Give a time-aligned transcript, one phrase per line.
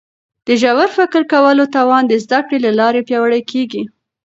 [0.47, 3.83] د ژور فکر کولو توان د زده کړي له لارې پیاوړی کیږي.